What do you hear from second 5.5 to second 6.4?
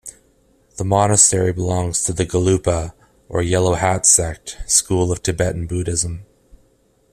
Buddhism.